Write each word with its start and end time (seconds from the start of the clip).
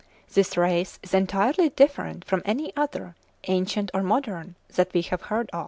This 0.33 0.57
race 0.57 0.97
is 1.03 1.13
"entirely 1.13 1.69
different 1.69 2.25
from 2.25 2.41
any 2.43 2.75
other, 2.75 3.15
ancient 3.47 3.91
or 3.93 4.01
modern, 4.01 4.55
that 4.73 4.91
we 4.95 5.03
have 5.03 5.21
heard 5.21 5.47
of." 5.53 5.59